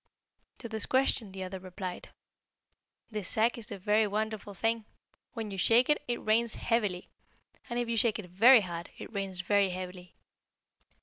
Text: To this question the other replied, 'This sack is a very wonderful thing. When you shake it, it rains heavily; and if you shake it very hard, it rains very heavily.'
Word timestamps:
To 0.57 0.67
this 0.67 0.87
question 0.87 1.31
the 1.31 1.43
other 1.43 1.59
replied, 1.59 2.09
'This 3.11 3.29
sack 3.29 3.55
is 3.59 3.71
a 3.71 3.77
very 3.77 4.07
wonderful 4.07 4.55
thing. 4.55 4.85
When 5.33 5.51
you 5.51 5.59
shake 5.59 5.91
it, 5.91 6.01
it 6.07 6.25
rains 6.25 6.55
heavily; 6.55 7.11
and 7.69 7.77
if 7.77 7.87
you 7.87 7.97
shake 7.97 8.17
it 8.17 8.25
very 8.27 8.61
hard, 8.61 8.89
it 8.97 9.13
rains 9.13 9.41
very 9.41 9.69
heavily.' 9.69 10.15